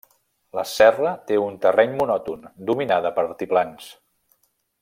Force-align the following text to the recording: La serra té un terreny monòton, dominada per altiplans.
La 0.59 0.63
serra 0.69 1.11
té 1.31 1.37
un 1.41 1.59
terreny 1.67 1.93
monòton, 2.01 2.49
dominada 2.73 3.15
per 3.19 3.27
altiplans. 3.29 3.93